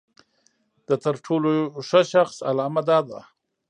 د 0.87 0.89
تر 1.03 1.15
ټولو 1.25 1.51
ښه 1.87 2.01
شخص 2.13 2.35
علامه 2.49 2.81
دا 2.89 2.99
ده. 3.09 3.19